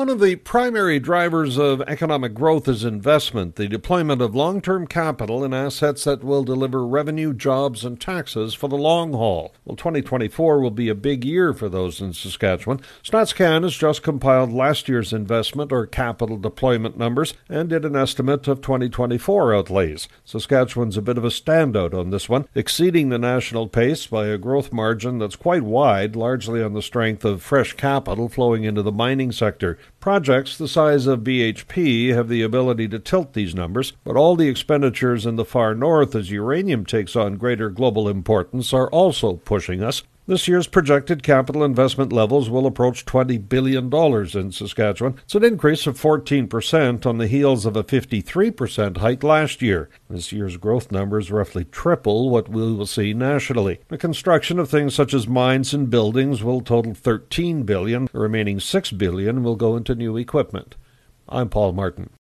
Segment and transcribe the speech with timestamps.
[0.00, 4.86] One of the primary drivers of economic growth is investment, the deployment of long term
[4.86, 9.52] capital in assets that will deliver revenue, jobs, and taxes for the long haul.
[9.66, 12.80] Well, 2024 will be a big year for those in Saskatchewan.
[13.04, 18.48] StatsCan has just compiled last year's investment or capital deployment numbers and did an estimate
[18.48, 20.08] of 2024 outlays.
[20.24, 24.38] Saskatchewan's a bit of a standout on this one, exceeding the national pace by a
[24.38, 28.90] growth margin that's quite wide, largely on the strength of fresh capital flowing into the
[28.90, 29.76] mining sector.
[30.00, 34.48] Projects the size of BHP have the ability to tilt these numbers, but all the
[34.48, 39.82] expenditures in the far north as uranium takes on greater global importance are also pushing
[39.82, 40.02] us.
[40.30, 45.18] This year's projected capital investment levels will approach $20 billion in Saskatchewan.
[45.24, 49.90] It's an increase of 14% on the heels of a 53% hike last year.
[50.08, 53.80] This year's growth numbers roughly triple what we will see nationally.
[53.88, 58.08] The construction of things such as mines and buildings will total 13 billion.
[58.12, 60.76] The remaining 6 billion will go into new equipment.
[61.28, 62.10] I'm Paul Martin.